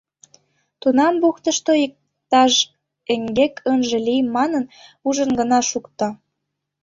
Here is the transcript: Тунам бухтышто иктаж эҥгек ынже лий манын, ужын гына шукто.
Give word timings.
Тунам 0.81 1.13
бухтышто 1.21 1.71
иктаж 1.85 2.53
эҥгек 3.13 3.53
ынже 3.71 3.97
лий 4.07 4.23
манын, 4.35 4.63
ужын 5.07 5.29
гына 5.39 5.59
шукто. 5.71 6.07